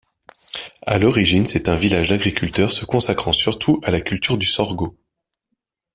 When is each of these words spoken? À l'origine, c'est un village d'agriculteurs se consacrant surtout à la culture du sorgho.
À 0.81 0.97
l'origine, 0.97 1.45
c'est 1.45 1.69
un 1.69 1.75
village 1.75 2.09
d'agriculteurs 2.09 2.71
se 2.71 2.85
consacrant 2.85 3.33
surtout 3.33 3.79
à 3.83 3.91
la 3.91 4.01
culture 4.01 4.39
du 4.39 4.47
sorgho. 4.47 4.97